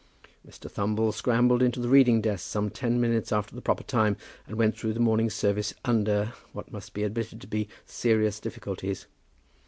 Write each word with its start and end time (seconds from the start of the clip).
Mr. 0.47 0.67
Thumble 0.67 1.11
scrambled 1.13 1.61
into 1.61 1.79
the 1.79 1.87
reading 1.87 2.21
desk 2.21 2.47
some 2.49 2.71
ten 2.71 2.99
minutes 2.99 3.31
after 3.31 3.53
the 3.53 3.61
proper 3.61 3.83
time, 3.83 4.17
and 4.47 4.55
went 4.57 4.75
through 4.75 4.93
the 4.93 4.99
morning 4.99 5.29
service 5.29 5.75
under, 5.85 6.33
what 6.53 6.71
must 6.71 6.95
be 6.95 7.03
admitted 7.03 7.39
to 7.39 7.45
be, 7.45 7.69
serious 7.85 8.39
difficulties. 8.39 9.05